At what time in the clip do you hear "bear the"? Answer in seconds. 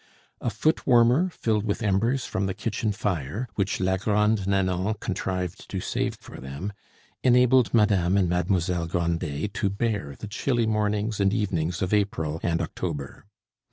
9.69-10.25